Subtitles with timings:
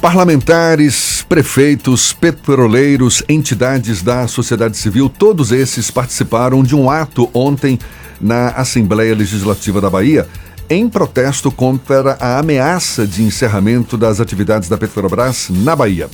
[0.00, 7.78] Parlamentares, prefeitos, petroleiros, entidades da sociedade civil, todos esses participaram de um ato ontem
[8.18, 10.26] na Assembleia Legislativa da Bahia
[10.70, 16.08] em protesto contra a ameaça de encerramento das atividades da Petrobras na Bahia.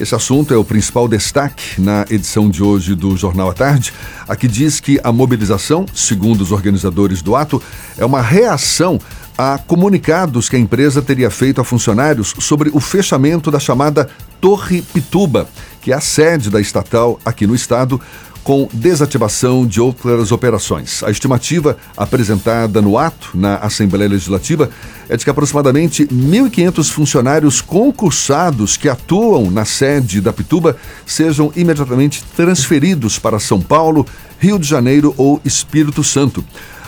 [0.00, 3.92] Esse assunto é o principal destaque na edição de hoje do Jornal à Tarde.
[4.28, 7.60] Aqui diz que a mobilização, segundo os organizadores do ato,
[7.98, 8.98] é uma reação
[9.38, 14.08] a comunicados que a empresa teria feito a funcionários sobre o fechamento da chamada
[14.40, 15.48] Torre Pituba,
[15.80, 18.00] que é a sede da estatal aqui no estado,
[18.42, 21.04] com desativação de outras operações.
[21.04, 24.70] A estimativa apresentada no ato na Assembleia Legislativa
[25.08, 30.76] é de que aproximadamente 1.500 funcionários concursados que atuam na sede da Pituba
[31.06, 34.04] sejam imediatamente transferidos para São Paulo,
[34.40, 36.44] Rio de Janeiro ou Espírito Santo.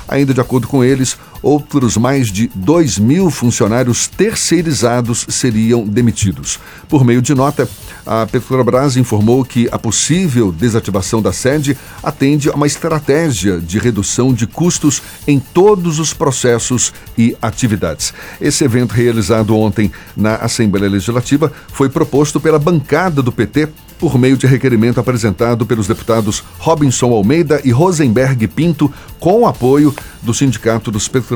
[0.09, 6.59] Ainda de acordo com eles, outros mais de 2 mil funcionários terceirizados seriam demitidos.
[6.89, 7.69] Por meio de nota,
[8.07, 14.33] a Petrobras informou que a possível desativação da sede atende a uma estratégia de redução
[14.33, 18.13] de custos em todos os processos e atividades.
[18.41, 23.69] Esse evento realizado ontem na Assembleia Legislativa foi proposto pela bancada do PT
[24.01, 29.95] por meio de requerimento apresentado pelos deputados Robinson Almeida e Rosenberg Pinto, com o apoio
[30.23, 31.30] do Sindicato dos Petroleiros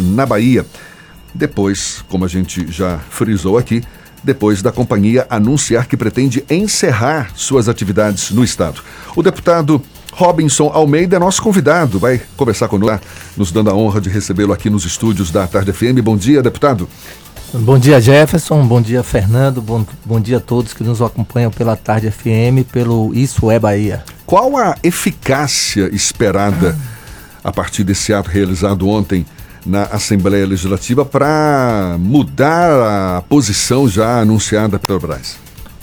[0.00, 0.64] na Bahia.
[1.34, 3.82] Depois, como a gente já frisou aqui,
[4.22, 8.80] depois da companhia anunciar que pretende encerrar suas atividades no estado.
[9.14, 9.80] O deputado
[10.12, 14.70] Robinson Almeida é nosso convidado, vai conversar conosco, nos dando a honra de recebê-lo aqui
[14.70, 16.00] nos estúdios da Tarde FM.
[16.02, 16.88] Bom dia, deputado.
[17.52, 18.66] Bom dia, Jefferson.
[18.66, 19.62] Bom dia, Fernando.
[19.62, 24.04] Bom, bom dia a todos que nos acompanham pela Tarde FM, pelo Isso é Bahia.
[24.24, 26.76] Qual a eficácia esperada
[27.46, 29.24] a partir desse ato realizado ontem
[29.64, 35.36] na Assembleia Legislativa para mudar a posição já anunciada pela Petrobras?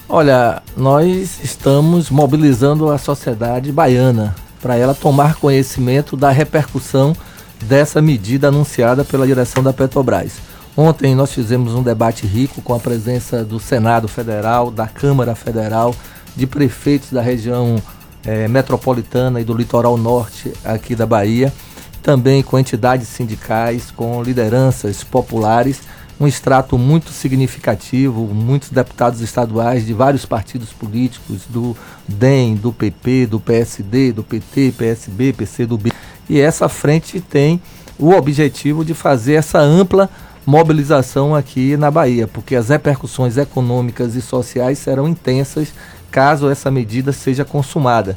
[0.09, 7.15] Olha, nós estamos mobilizando a sociedade baiana para ela tomar conhecimento da repercussão
[7.61, 10.33] dessa medida anunciada pela direção da Petrobras.
[10.75, 15.95] Ontem nós fizemos um debate rico com a presença do Senado Federal, da Câmara Federal,
[16.35, 17.81] de prefeitos da região
[18.25, 21.53] eh, metropolitana e do litoral norte aqui da Bahia,
[22.01, 25.81] também com entidades sindicais, com lideranças populares,
[26.19, 31.75] um extrato muito significativo, muitos deputados estaduais de vários partidos políticos, do
[32.07, 35.91] DEM, do PP, do PSD, do PT, PSB, PCdoB.
[36.29, 37.61] E essa frente tem
[37.97, 40.09] o objetivo de fazer essa ampla
[40.45, 45.73] mobilização aqui na Bahia, porque as repercussões econômicas e sociais serão intensas
[46.13, 48.15] caso essa medida seja consumada.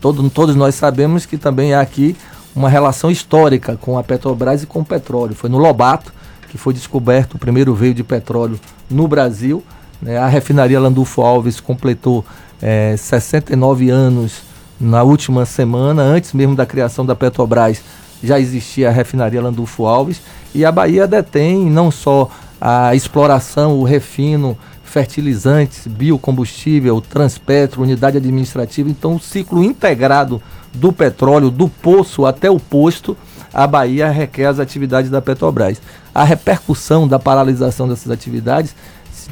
[0.00, 2.16] Todo, todos nós sabemos que também há aqui
[2.54, 5.34] uma relação histórica com a Petrobras e com o petróleo.
[5.34, 6.12] Foi no Lobato
[6.48, 8.58] que foi descoberto o primeiro veio de petróleo
[8.88, 9.62] no Brasil.
[10.00, 10.16] Né?
[10.16, 12.24] A refinaria Landulfo Alves completou
[12.62, 14.42] é, 69 anos
[14.80, 17.82] na última semana, antes mesmo da criação da Petrobras
[18.22, 20.22] já existia a refinaria Landulfo Alves
[20.54, 22.30] e a Bahia detém não só
[22.60, 24.56] a exploração, o refino,
[24.88, 30.42] fertilizantes, biocombustível, transpetro, unidade administrativa, então o ciclo integrado
[30.74, 33.16] do petróleo, do poço até o posto,
[33.52, 35.80] a Bahia requer as atividades da Petrobras.
[36.14, 38.74] A repercussão da paralisação dessas atividades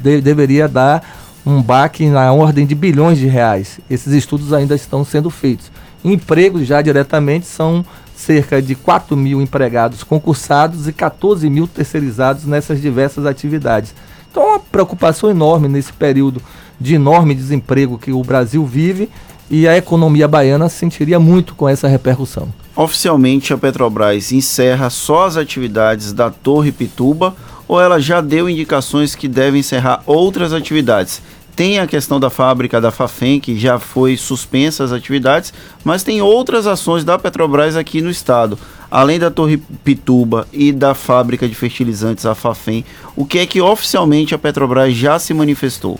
[0.01, 1.03] de, deveria dar
[1.45, 3.79] um baque na ordem de bilhões de reais.
[3.89, 5.71] Esses estudos ainda estão sendo feitos.
[6.03, 7.85] Empregos já diretamente são
[8.15, 13.93] cerca de 4 mil empregados concursados e 14 mil terceirizados nessas diversas atividades.
[14.37, 16.39] Então, uma preocupação enorme nesse período
[16.79, 19.09] de enorme desemprego que o Brasil vive
[19.49, 22.47] e a economia baiana sentiria muito com essa repercussão.
[22.75, 27.35] Oficialmente, a Petrobras encerra só as atividades da Torre Pituba
[27.67, 31.19] ou ela já deu indicações que deve encerrar outras atividades?
[31.57, 35.51] Tem a questão da fábrica da Fafem, que já foi suspensa as atividades,
[35.83, 38.59] mas tem outras ações da Petrobras aqui no estado.
[38.91, 42.85] Além da Torre Pituba e da fábrica de fertilizantes, a Fafem,
[43.15, 45.99] o que é que oficialmente a Petrobras já se manifestou?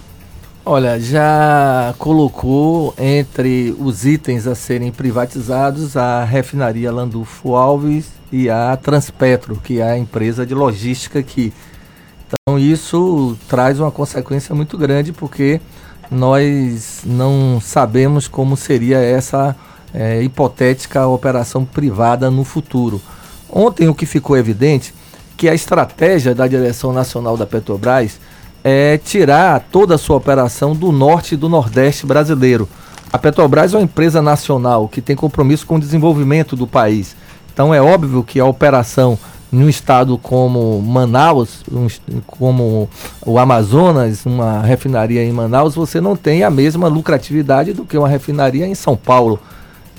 [0.64, 8.78] Olha, já colocou entre os itens a serem privatizados a refinaria Landulfo Alves e a
[8.78, 11.52] Transpetro, que é a empresa de logística que
[12.58, 15.62] então isso traz uma consequência muito grande porque
[16.10, 19.56] nós não sabemos como seria essa
[19.94, 23.00] é, hipotética operação privada no futuro.
[23.48, 24.92] Ontem o que ficou evidente
[25.38, 28.20] que a estratégia da direção nacional da Petrobras
[28.64, 32.68] é tirar toda a sua operação do norte e do nordeste brasileiro.
[33.14, 37.16] A Petrobras é uma empresa nacional que tem compromisso com o desenvolvimento do país.
[37.54, 39.18] Então é óbvio que a operação
[39.52, 41.88] num estado como Manaus, um,
[42.26, 42.90] como
[43.26, 48.10] o Amazonas, uma refinaria em Manaus, você não tem a mesma lucratividade do que uma
[48.10, 49.40] refinaria em São Paulo.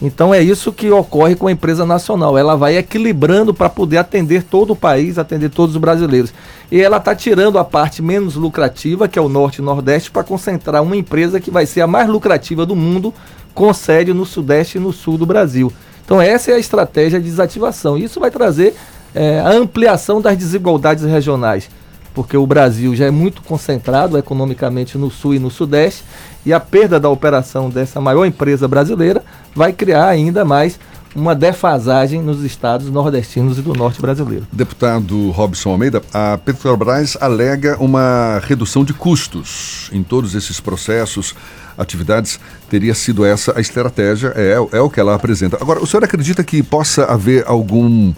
[0.01, 2.39] Então é isso que ocorre com a empresa nacional.
[2.39, 6.33] Ela vai equilibrando para poder atender todo o país, atender todos os brasileiros.
[6.71, 10.23] E ela está tirando a parte menos lucrativa, que é o Norte e Nordeste, para
[10.23, 13.13] concentrar uma empresa que vai ser a mais lucrativa do mundo,
[13.53, 15.73] com sede no Sudeste e no Sul do Brasil.
[16.05, 17.99] Então essa é a estratégia de desativação.
[17.99, 18.77] Isso vai trazer
[19.15, 21.69] é, a ampliação das desigualdades regionais,
[22.15, 26.05] porque o Brasil já é muito concentrado economicamente no Sul e no Sudeste,
[26.45, 29.23] e a perda da operação dessa maior empresa brasileira
[29.55, 30.79] vai criar ainda mais
[31.15, 34.47] uma defasagem nos estados nordestinos e do norte brasileiro.
[34.53, 41.35] Deputado Robson Almeida, a Petrobras alega uma redução de custos em todos esses processos,
[41.77, 42.39] atividades.
[42.69, 45.57] Teria sido essa a estratégia, é, é o que ela apresenta.
[45.61, 48.13] Agora, o senhor acredita que possa haver algum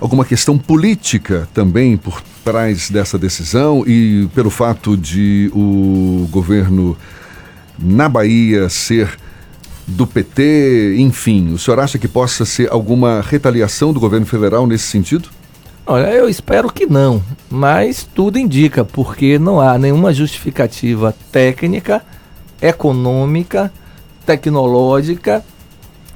[0.00, 6.96] alguma questão política também por trás dessa decisão e pelo fato de o governo
[7.78, 9.16] na Bahia ser
[9.86, 14.84] do PT, enfim, o senhor acha que possa ser alguma retaliação do governo federal nesse
[14.84, 15.28] sentido?
[15.84, 22.02] Olha, eu espero que não, mas tudo indica, porque não há nenhuma justificativa técnica,
[22.62, 23.72] econômica,
[24.24, 25.44] tecnológica,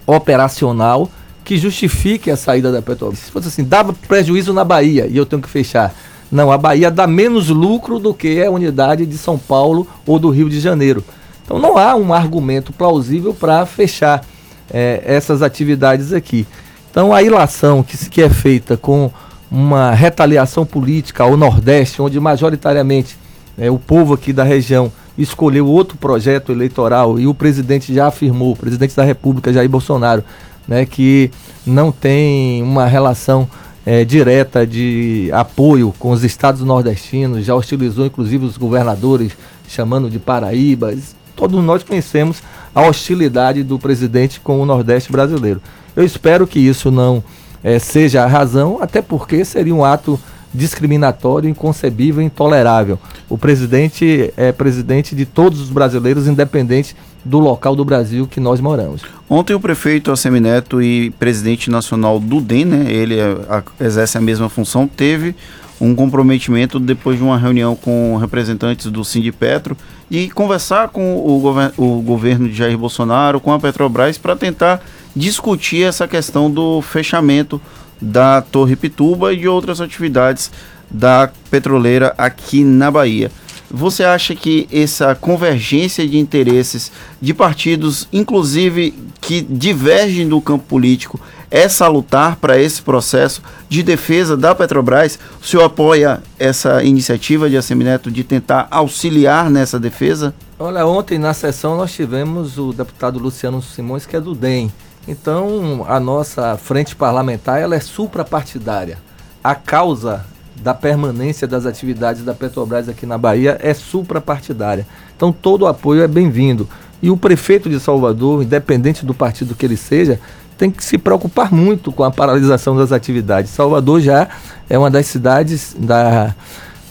[0.06, 1.10] operacional
[1.44, 3.18] que justifique a saída da Petrobras.
[3.20, 5.94] Se fosse assim, dava prejuízo na Bahia e eu tenho que fechar.
[6.32, 10.30] Não, a Bahia dá menos lucro do que a unidade de São Paulo ou do
[10.30, 11.04] Rio de Janeiro.
[11.44, 14.24] Então não há um argumento plausível para fechar
[14.72, 16.46] é, essas atividades aqui.
[16.90, 19.10] Então a ilação que, que é feita com
[19.50, 23.16] uma retaliação política ao Nordeste, onde majoritariamente
[23.58, 28.52] é, o povo aqui da região escolheu outro projeto eleitoral e o presidente já afirmou,
[28.52, 30.24] o presidente da República, Jair Bolsonaro,
[30.66, 31.30] né, que
[31.66, 33.48] não tem uma relação
[33.84, 39.32] é, direta de apoio com os estados nordestinos, já hostilizou inclusive os governadores,
[39.68, 42.42] chamando de Paraíbas todos nós conhecemos
[42.74, 45.60] a hostilidade do presidente com o Nordeste brasileiro.
[45.94, 47.22] Eu espero que isso não
[47.62, 50.18] é, seja a razão, até porque seria um ato
[50.52, 52.98] discriminatório, inconcebível, intolerável.
[53.28, 58.60] O presidente é presidente de todos os brasileiros, independente do local do Brasil que nós
[58.60, 59.02] moramos.
[59.28, 63.36] Ontem o prefeito Assemineto e presidente nacional do DEM, né, ele é,
[63.80, 65.34] exerce a mesma função, teve
[65.80, 69.76] um comprometimento depois de uma reunião com representantes do Sindipetro
[70.10, 74.82] e conversar com o, govern o governo de Jair Bolsonaro, com a Petrobras, para tentar
[75.16, 77.60] discutir essa questão do fechamento
[78.00, 80.50] da Torre Pituba e de outras atividades
[80.90, 83.30] da petroleira aqui na Bahia.
[83.76, 91.18] Você acha que essa convergência de interesses de partidos, inclusive que divergem do campo político,
[91.50, 95.18] é salutar para esse processo de defesa da Petrobras?
[95.42, 100.32] O senhor apoia essa iniciativa de Assemineto de tentar auxiliar nessa defesa?
[100.56, 104.72] Olha, ontem na sessão nós tivemos o deputado Luciano Simões, que é do DEM.
[105.08, 108.98] Então, a nossa frente parlamentar ela é suprapartidária.
[109.42, 110.24] A causa
[110.62, 114.86] da permanência das atividades da Petrobras aqui na Bahia é suprapartidária.
[115.16, 116.68] Então todo o apoio é bem-vindo.
[117.02, 120.18] E o prefeito de Salvador, independente do partido que ele seja,
[120.56, 123.50] tem que se preocupar muito com a paralisação das atividades.
[123.50, 124.28] Salvador já
[124.70, 126.34] é uma das cidades da,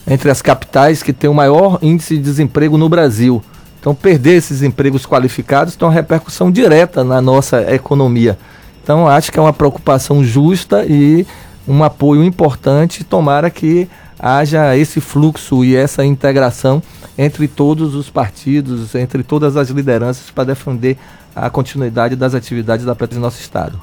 [0.07, 3.41] entre as capitais que tem o maior índice de desemprego no Brasil.
[3.79, 8.37] Então, perder esses empregos qualificados tem uma repercussão direta na nossa economia.
[8.81, 11.25] Então, acho que é uma preocupação justa e
[11.67, 13.03] um apoio importante.
[13.03, 13.87] Tomara que
[14.19, 16.81] haja esse fluxo e essa integração
[17.17, 20.97] entre todos os partidos, entre todas as lideranças para defender
[21.35, 23.81] a continuidade das atividades da Petro em nosso estado.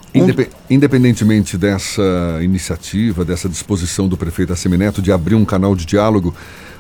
[0.68, 6.34] Independentemente dessa iniciativa, dessa disposição do prefeito Assemineto de abrir um canal de diálogo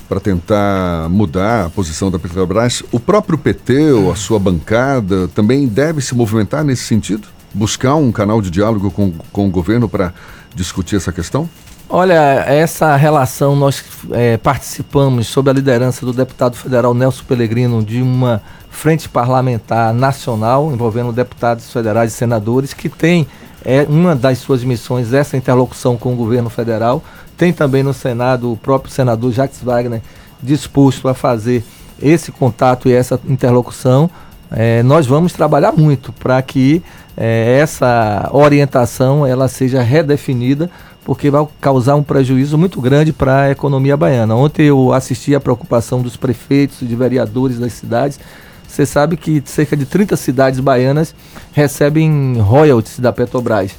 [0.08, 5.68] para tentar mudar a posição da Petrobras, o próprio PT ou a sua bancada também
[5.68, 7.28] deve se movimentar nesse sentido?
[7.52, 10.12] Buscar um canal de diálogo com, com o governo para
[10.54, 11.48] discutir essa questão?
[11.92, 18.00] Olha, essa relação, nós é, participamos, sob a liderança do deputado federal Nelson Pellegrino, de
[18.00, 18.40] uma
[18.70, 23.26] frente parlamentar nacional, envolvendo deputados federais e senadores, que tem
[23.64, 27.02] é, uma das suas missões essa interlocução com o governo federal.
[27.36, 30.00] Tem também no Senado o próprio senador Jacques Wagner
[30.40, 31.64] disposto a fazer
[32.00, 34.08] esse contato e essa interlocução.
[34.50, 36.82] É, nós vamos trabalhar muito para que
[37.16, 40.70] é, essa orientação ela seja redefinida,
[41.04, 44.34] porque vai causar um prejuízo muito grande para a economia baiana.
[44.34, 48.18] Ontem eu assisti a preocupação dos prefeitos, de vereadores das cidades.
[48.66, 51.14] Você sabe que cerca de 30 cidades baianas
[51.52, 53.72] recebem royalties da Petrobras.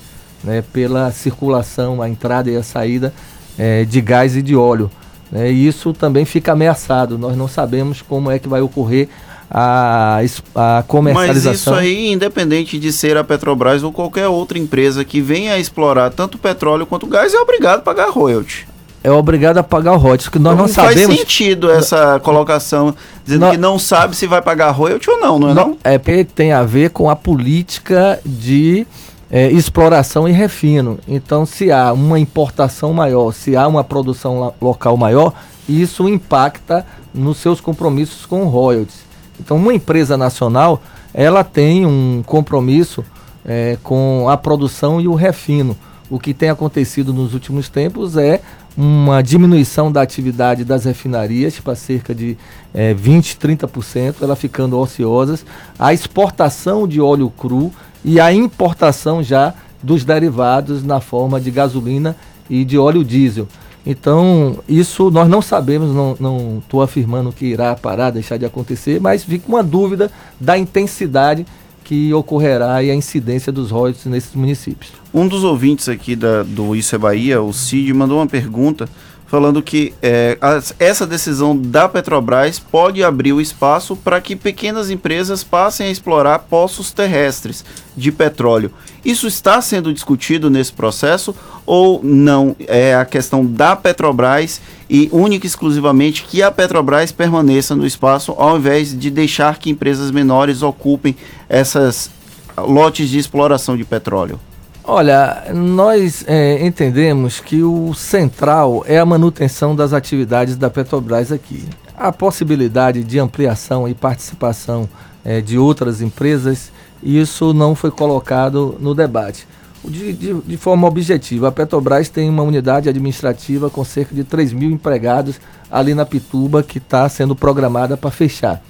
[0.44, 3.14] né, pela circulação, a entrada e a saída
[3.58, 4.90] é, de gás e de óleo.
[5.32, 7.18] Né, e isso também fica ameaçado.
[7.18, 9.08] Nós não sabemos como é que vai ocorrer
[9.52, 10.20] a,
[10.56, 11.74] a comercialização.
[11.74, 15.60] Mas isso aí, independente de ser a Petrobras ou qualquer outra empresa que venha a
[15.60, 18.72] explorar tanto petróleo quanto gás, é obrigado a pagar royalty
[19.04, 21.08] é obrigado a pagar royalties, que nós não, não sabemos...
[21.08, 25.40] faz sentido essa colocação, dizendo não, que não sabe se vai pagar royalties ou não,
[25.40, 25.68] não é não?
[25.70, 25.78] não?
[25.84, 28.86] É porque tem a ver com a política de
[29.32, 31.00] é, exploração e refino.
[31.08, 35.34] Então, se há uma importação maior, se há uma produção local maior,
[35.68, 39.11] isso impacta nos seus compromissos com royalties.
[39.44, 40.82] Então, uma empresa nacional,
[41.14, 43.04] ela tem um compromisso
[43.44, 45.76] é, com a produção e o refino.
[46.10, 48.42] O que tem acontecido nos últimos tempos é
[48.78, 52.38] uma diminuição da atividade das refinarias para cerca de
[52.74, 55.46] é, 20, 30%, ela ficando ociosas,
[55.78, 57.72] a exportação de óleo cru
[58.04, 62.16] e a importação já dos derivados na forma de gasolina
[62.50, 63.48] e de óleo diesel.
[63.86, 69.24] Então, isso nós não sabemos, não estou afirmando que irá parar, deixar de acontecer, mas
[69.24, 71.46] fica uma dúvida da intensidade
[71.84, 74.94] que ocorrerá e a incidência dos royalties nesses municípios.
[75.14, 78.88] Um dos ouvintes aqui da, do Isso é Bahia, o Cid, mandou uma pergunta
[79.32, 80.38] falando que é,
[80.78, 86.40] essa decisão da Petrobras pode abrir o espaço para que pequenas empresas passem a explorar
[86.40, 87.64] poços terrestres
[87.96, 88.74] de petróleo.
[89.06, 91.34] Isso está sendo discutido nesse processo
[91.66, 92.58] ou não?
[92.68, 94.60] É a questão da Petrobras
[94.90, 99.70] e única e exclusivamente que a Petrobras permaneça no espaço ao invés de deixar que
[99.70, 101.16] empresas menores ocupem
[101.48, 102.12] essas
[102.58, 104.38] lotes de exploração de petróleo?
[104.84, 111.64] Olha, nós é, entendemos que o central é a manutenção das atividades da Petrobras aqui.
[111.96, 114.90] A possibilidade de ampliação e participação
[115.24, 116.72] é, de outras empresas,
[117.04, 119.48] isso não foi colocado no debate.
[119.86, 124.52] De, de, de, forma objetiva, a Petrobras tem uma unidade administrativa com cerca de 3
[124.52, 125.40] mil empregados
[125.72, 128.62] ali na Pituba que está sendo programada para fechar.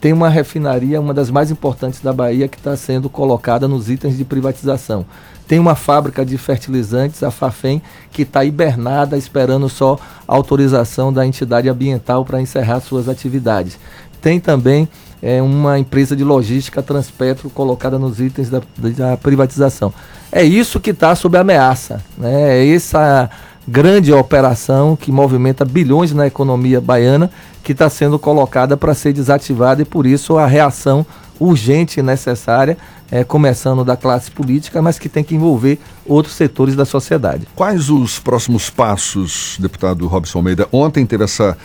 [0.00, 4.18] Tem uma refinaria, uma das mais importantes da Bahia, que está sendo colocada nos itens
[4.18, 5.06] de privatização.
[5.52, 11.68] Tem uma fábrica de fertilizantes, a Fafem, que está hibernada, esperando só autorização da entidade
[11.68, 13.78] ambiental para encerrar suas atividades.
[14.22, 14.88] Tem também
[15.20, 18.62] é, uma empresa de logística Transpetro colocada nos itens da,
[18.96, 19.92] da privatização.
[20.32, 22.02] É isso que está sob ameaça.
[22.16, 22.60] Né?
[22.60, 23.28] É essa
[23.66, 27.30] grande operação que movimenta bilhões na economia baiana
[27.62, 31.06] que está sendo colocada para ser desativada e por isso a reação
[31.38, 32.78] urgente e necessária,
[33.10, 37.48] é, começando da classe política, mas que tem que envolver outros setores da sociedade.
[37.54, 40.68] Quais os próximos passos, deputado Robson Almeida?
[40.70, 41.56] Ontem teve essa,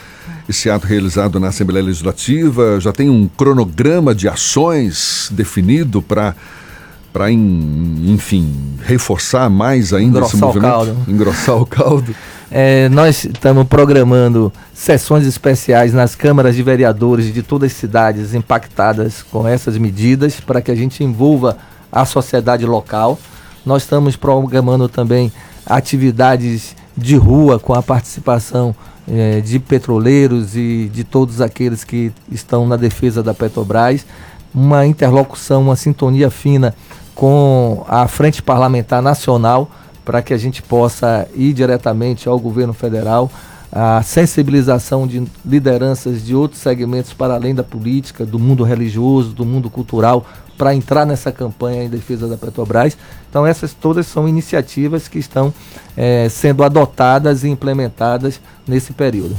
[0.49, 6.35] esse ato realizado na Assembleia Legislativa, já tem um cronograma de ações definido para
[7.17, 10.67] para, enfim, reforçar mais ainda Engrossar esse movimento?
[10.67, 10.97] O caldo.
[11.11, 12.15] Engrossar o caldo.
[12.51, 19.23] É, nós estamos programando sessões especiais nas câmaras de vereadores de todas as cidades impactadas
[19.23, 21.57] com essas medidas para que a gente envolva
[21.91, 23.17] a sociedade local.
[23.65, 25.31] Nós estamos programando também
[25.65, 28.75] atividades de rua com a participação
[29.11, 34.05] é, de petroleiros e de todos aqueles que estão na defesa da Petrobras.
[34.53, 36.75] Uma interlocução, uma sintonia fina
[37.17, 39.71] com a Frente Parlamentar Nacional
[40.05, 43.29] para que a gente possa ir diretamente ao governo federal,
[43.71, 49.43] a sensibilização de lideranças de outros segmentos para além da política, do mundo religioso, do
[49.43, 50.25] mundo cultural,
[50.57, 52.95] para entrar nessa campanha em defesa da Petrobras.
[53.29, 55.51] Então, essas todas são iniciativas que estão
[55.97, 59.35] é, sendo adotadas e implementadas nesse período.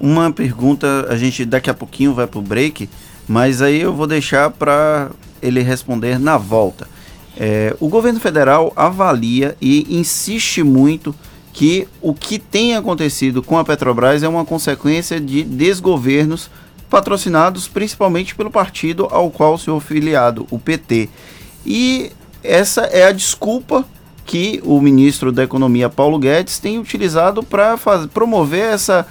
[0.00, 2.88] Uma pergunta, a gente daqui a pouquinho vai para o break,
[3.28, 5.10] mas aí eu vou deixar para
[5.42, 6.88] ele responder na volta.
[7.36, 11.14] É, o governo federal avalia e insiste muito
[11.52, 16.50] que o que tem acontecido com a Petrobras é uma consequência de desgovernos
[16.88, 21.08] patrocinados principalmente pelo partido ao qual sou filiado, o PT.
[21.64, 22.10] E
[22.42, 23.84] essa é a desculpa
[24.26, 27.76] que o ministro da Economia Paulo Guedes tem utilizado para
[28.12, 29.06] promover essa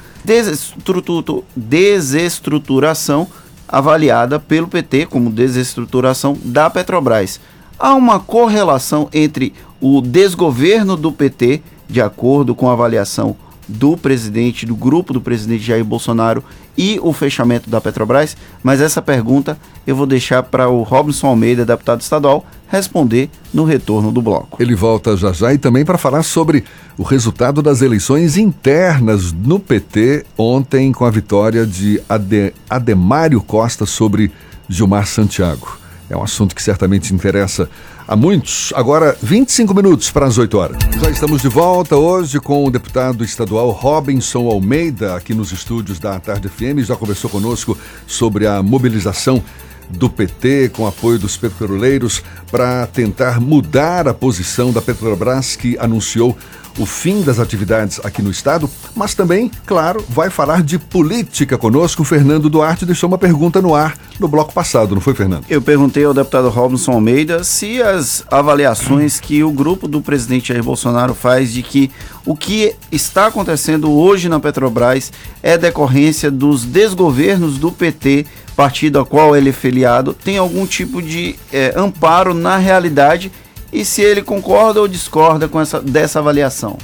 [1.56, 3.28] desestruturação
[3.72, 7.40] avaliada pelo PT como desestruturação da Petrobras.
[7.78, 13.38] Há uma correlação entre o desgoverno do PT, de acordo com a avaliação
[13.70, 16.44] do presidente, do grupo do presidente Jair Bolsonaro
[16.78, 21.66] e o fechamento da Petrobras, mas essa pergunta eu vou deixar para o Robson Almeida,
[21.66, 24.62] deputado estadual, responder no retorno do bloco.
[24.62, 26.64] Ele volta já já e também para falar sobre
[26.98, 33.86] o resultado das eleições internas no PT ontem com a vitória de Ade Ademário Costa
[33.86, 34.32] sobre
[34.68, 35.78] Gilmar Santiago.
[36.10, 37.70] É um assunto que certamente interessa
[38.10, 38.74] a muitos.
[38.76, 40.78] Agora, 25 minutos para as 8 horas.
[41.00, 46.20] Já estamos de volta hoje com o deputado estadual Robinson Almeida, aqui nos estúdios da
[46.20, 46.80] Tarde FM.
[46.80, 49.44] Já conversou conosco sobre a mobilização
[49.92, 56.36] do PT, com apoio dos petroleiros, para tentar mudar a posição da Petrobras, que anunciou
[56.80, 62.04] o fim das atividades aqui no estado, mas também, claro, vai falar de política conosco.
[62.04, 65.44] Fernando Duarte deixou uma pergunta no ar no bloco passado, não foi, Fernando?
[65.50, 70.64] Eu perguntei ao deputado Robinson Almeida se as avaliações que o grupo do presidente Jair
[70.64, 71.92] Bolsonaro faz de que
[72.26, 75.12] o que está acontecendo hoje na Petrobras
[75.44, 81.02] é decorrência dos desgovernos do PT partido a qual ele é filiado tem algum tipo
[81.02, 83.32] de é, amparo na realidade
[83.72, 86.78] e se ele concorda ou discorda com essa, dessa avaliação.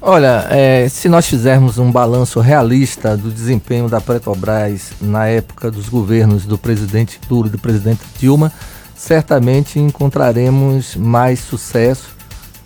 [0.00, 5.88] Olha, é, se nós fizermos um balanço realista do desempenho da Petrobras na época dos
[5.88, 8.52] governos do presidente Lula e do presidente Dilma,
[8.94, 12.08] certamente encontraremos mais sucesso,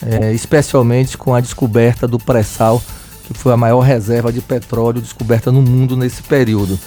[0.05, 2.83] é, especialmente com a descoberta do pré-sal,
[3.25, 6.79] que foi a maior reserva de petróleo descoberta no mundo nesse período.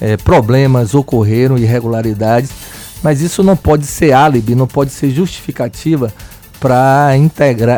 [0.00, 2.50] É, problemas ocorreram, irregularidades,
[3.02, 6.12] mas isso não pode ser álibi, não pode ser justificativa
[6.60, 7.10] para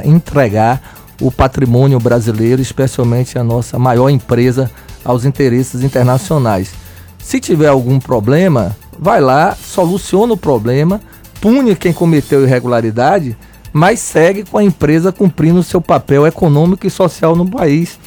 [0.04, 0.82] entregar
[1.20, 4.70] o patrimônio brasileiro, especialmente a nossa maior empresa,
[5.04, 6.72] aos interesses internacionais.
[7.18, 11.00] Se tiver algum problema, vai lá, soluciona o problema,
[11.40, 13.36] pune quem cometeu irregularidade,
[13.72, 17.98] mas segue com a empresa cumprindo seu papel econômico e social no país.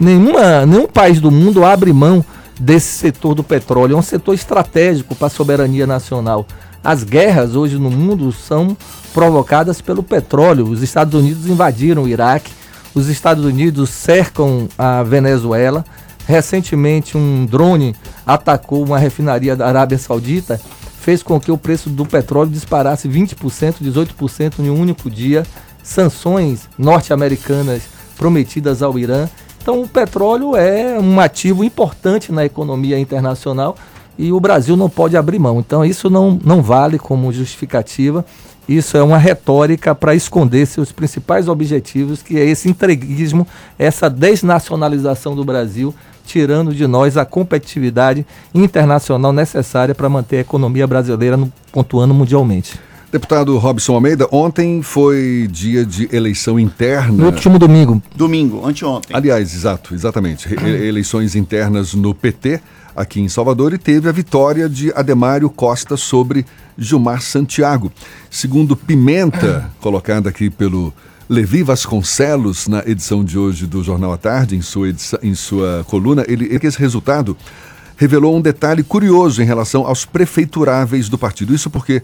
[0.00, 2.24] Nenhuma, nenhum país do mundo abre mão
[2.62, 3.94] desse setor do petróleo.
[3.94, 6.46] É um setor estratégico para a soberania nacional.
[6.82, 8.76] As guerras hoje no mundo são
[9.12, 10.68] provocadas pelo petróleo.
[10.68, 12.52] Os Estados Unidos invadiram o Iraque,
[12.94, 15.84] os Estados Unidos cercam a Venezuela.
[16.24, 20.60] Recentemente, um drone atacou uma refinaria da Arábia Saudita,
[21.00, 25.44] fez com que o preço do petróleo disparasse 20%, 18% em um único dia.
[25.82, 27.82] Sanções norte-americanas
[28.16, 29.28] prometidas ao Irã
[29.62, 33.76] então, o petróleo é um ativo importante na economia internacional
[34.18, 35.60] e o Brasil não pode abrir mão.
[35.60, 38.24] Então, isso não, não vale como justificativa.
[38.68, 43.46] Isso é uma retórica para esconder seus principais objetivos, que é esse entreguismo,
[43.78, 45.94] essa desnacionalização do Brasil,
[46.26, 52.80] tirando de nós a competitividade internacional necessária para manter a economia brasileira no, pontuando mundialmente.
[53.12, 57.12] Deputado Robson Almeida, ontem foi dia de eleição interna.
[57.12, 58.02] No último domingo.
[58.16, 59.14] Domingo, anteontem.
[59.14, 60.48] Aliás, exato, exatamente.
[60.64, 62.58] eleições internas no PT,
[62.96, 66.46] aqui em Salvador, e teve a vitória de Ademário Costa sobre
[66.78, 67.92] Gilmar Santiago.
[68.30, 70.90] Segundo Pimenta, colocada aqui pelo
[71.28, 75.84] Levi Vasconcelos na edição de hoje do Jornal à Tarde, em sua, edição, em sua
[75.86, 77.36] coluna, ele, esse resultado
[77.94, 81.54] revelou um detalhe curioso em relação aos prefeituráveis do partido.
[81.54, 82.02] Isso porque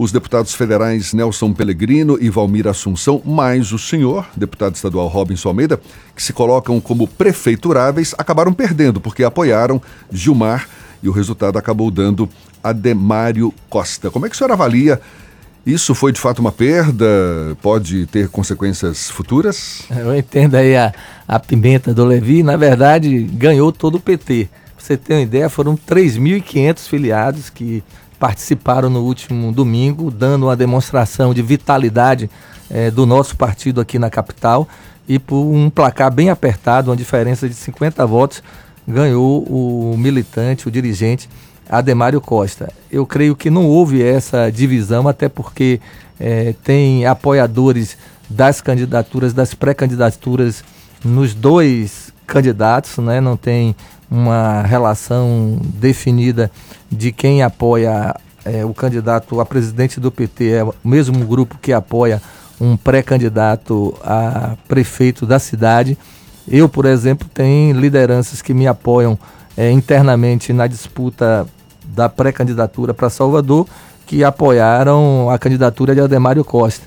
[0.00, 5.78] os deputados federais Nelson Pellegrino e Valmir Assunção, mais o senhor, deputado estadual Robinson Almeida,
[6.16, 9.78] que se colocam como prefeituráveis, acabaram perdendo porque apoiaram
[10.10, 10.66] Gilmar
[11.02, 12.30] e o resultado acabou dando
[12.64, 14.10] Ademário Costa.
[14.10, 14.98] Como é que o senhor avalia?
[15.66, 17.04] Isso foi de fato uma perda?
[17.60, 19.82] Pode ter consequências futuras?
[19.90, 20.94] Eu entendo aí a,
[21.28, 22.42] a pimenta do Levi.
[22.42, 24.48] Na verdade, ganhou todo o PT.
[24.74, 27.84] Pra você ter uma ideia, foram 3.500 filiados que
[28.20, 32.30] participaram no último domingo, dando uma demonstração de vitalidade
[32.70, 34.68] eh, do nosso partido aqui na capital.
[35.08, 38.42] E por um placar bem apertado, uma diferença de 50 votos,
[38.86, 41.28] ganhou o militante, o dirigente
[41.68, 42.70] Ademário Costa.
[42.92, 45.80] Eu creio que não houve essa divisão, até porque
[46.20, 47.96] eh, tem apoiadores
[48.28, 50.62] das candidaturas, das pré-candidaturas
[51.02, 53.18] nos dois candidatos, né?
[53.18, 53.74] não tem
[54.10, 56.50] uma relação definida
[56.90, 61.72] de quem apoia é, o candidato a presidente do PT, é o mesmo grupo que
[61.72, 62.20] apoia
[62.60, 65.96] um pré-candidato a prefeito da cidade.
[66.48, 69.18] Eu, por exemplo, tenho lideranças que me apoiam
[69.56, 71.46] é, internamente na disputa
[71.84, 73.66] da pré-candidatura para Salvador,
[74.06, 76.84] que apoiaram a candidatura de Ademário Costa.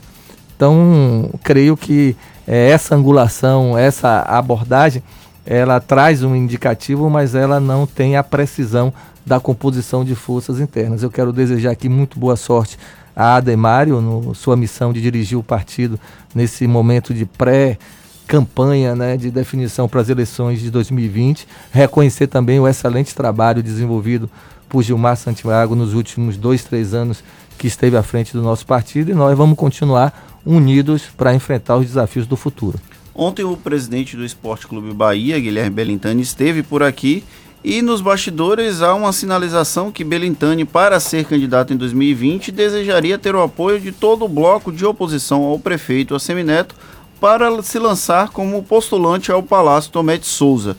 [0.55, 2.15] Então, creio que
[2.47, 5.01] é, essa angulação, essa abordagem,
[5.45, 8.93] ela traz um indicativo, mas ela não tem a precisão
[9.25, 11.03] da composição de forças internas.
[11.03, 12.77] Eu quero desejar aqui muito boa sorte
[13.15, 15.99] a Ademário, no sua missão de dirigir o partido
[16.33, 17.77] nesse momento de pré
[18.25, 24.29] campanha né, de definição para as eleições de 2020, reconhecer também o excelente trabalho desenvolvido
[24.67, 27.23] por Gilmar Santiago nos últimos dois, três anos
[27.57, 31.85] que esteve à frente do nosso partido e nós vamos continuar unidos para enfrentar os
[31.85, 32.79] desafios do futuro.
[33.15, 37.23] Ontem o presidente do Esporte Clube Bahia, Guilherme Belintani, esteve por aqui
[37.63, 43.35] E nos bastidores há uma sinalização que Belintani, para ser candidato em 2020, desejaria ter
[43.35, 46.75] o apoio de todo o bloco de oposição ao prefeito Assemineto
[47.21, 50.75] para se lançar como postulante ao Palácio Tomé de Souza.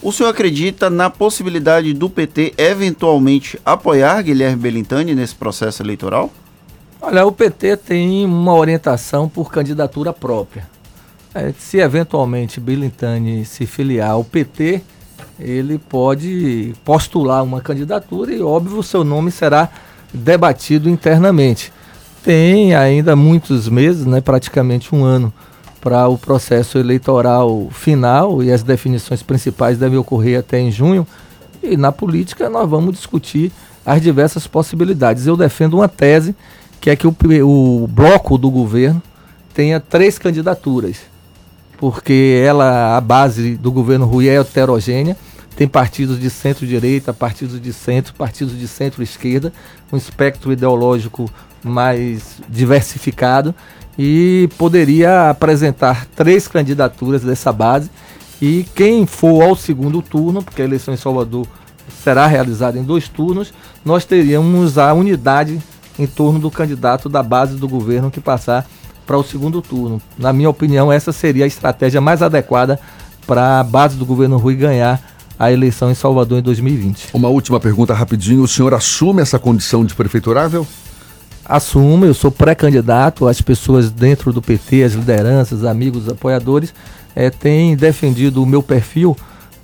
[0.00, 6.30] O senhor acredita na possibilidade do PT eventualmente apoiar Guilherme Belintani nesse processo eleitoral?
[7.02, 10.68] Olha, o PT tem uma orientação por candidatura própria.
[11.34, 14.82] É, se eventualmente Belintani se filiar ao PT,
[15.38, 19.68] ele pode postular uma candidatura e, óbvio, o seu nome será
[20.12, 21.72] debatido internamente.
[22.22, 25.32] Tem ainda muitos meses, né, praticamente um ano,
[25.80, 31.06] para o processo eleitoral final e as definições principais devem ocorrer até em junho.
[31.62, 33.50] E na política nós vamos discutir
[33.84, 35.26] as diversas possibilidades.
[35.26, 36.34] Eu defendo uma tese
[36.80, 37.14] que é que o,
[37.44, 39.02] o bloco do governo
[39.54, 40.98] tenha três candidaturas,
[41.80, 45.16] porque ela, a base do governo Rui é heterogênea
[45.56, 49.52] tem partidos de centro-direita, partidos de centro, partidos de centro-esquerda,
[49.92, 51.30] um espectro ideológico
[51.62, 53.54] mais diversificado
[53.98, 57.90] e poderia apresentar três candidaturas dessa base
[58.40, 61.46] e quem for ao segundo turno, porque a eleição em Salvador
[62.02, 63.52] será realizada em dois turnos,
[63.84, 65.60] nós teríamos a unidade
[65.98, 68.66] em torno do candidato da base do governo que passar
[69.10, 70.00] para o segundo turno.
[70.16, 72.78] Na minha opinião, essa seria a estratégia mais adequada
[73.26, 75.02] para a base do governo Rui ganhar
[75.36, 77.08] a eleição em Salvador em 2020.
[77.12, 78.44] Uma última pergunta rapidinho.
[78.44, 80.64] O senhor assume essa condição de prefeiturável?
[81.44, 86.72] Assumo, eu sou pré-candidato, as pessoas dentro do PT, as lideranças, amigos, apoiadores,
[87.12, 89.16] é, têm defendido o meu perfil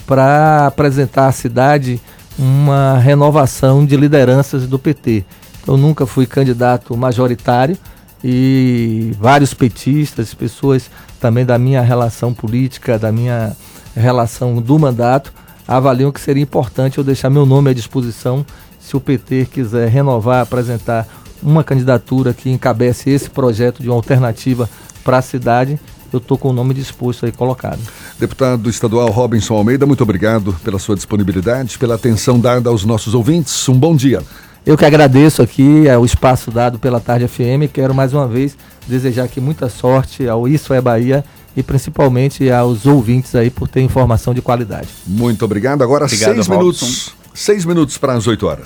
[0.09, 2.01] para apresentar à cidade
[2.37, 5.25] uma renovação de lideranças do PT.
[5.69, 7.79] Eu nunca fui candidato majoritário
[8.23, 13.57] e vários petistas, pessoas também da minha relação política, da minha
[13.95, 15.33] relação do mandato,
[15.67, 18.45] avaliam que seria importante eu deixar meu nome à disposição
[18.79, 21.07] se o PT quiser renovar, apresentar
[21.43, 24.69] uma candidatura que encabece esse projeto de uma alternativa
[25.03, 25.79] para a cidade,
[26.13, 27.81] eu estou com o nome disposto aí colocado.
[28.19, 33.69] Deputado estadual Robinson Almeida, muito obrigado pela sua disponibilidade, pela atenção dada aos nossos ouvintes.
[33.69, 34.23] Um bom dia.
[34.67, 37.71] Eu que agradeço aqui é, o espaço dado pela Tarde FM.
[37.73, 41.25] Quero mais uma vez desejar aqui muita sorte ao Isso é Bahia
[41.57, 44.89] e principalmente aos ouvintes aí por ter informação de qualidade.
[45.07, 45.83] Muito obrigado.
[45.83, 46.59] Agora obrigado, seis Robson.
[46.59, 47.15] minutos.
[47.33, 48.65] Seis minutos para as oito horas.